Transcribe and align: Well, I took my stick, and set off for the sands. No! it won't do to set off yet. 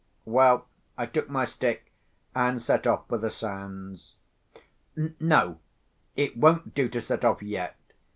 Well, 0.25 0.65
I 0.97 1.05
took 1.05 1.29
my 1.29 1.45
stick, 1.45 1.91
and 2.33 2.59
set 2.59 2.87
off 2.87 3.07
for 3.07 3.19
the 3.19 3.29
sands. 3.29 4.15
No! 4.95 5.59
it 6.15 6.35
won't 6.35 6.73
do 6.73 6.89
to 6.89 6.99
set 6.99 7.23
off 7.23 7.43
yet. 7.43 7.77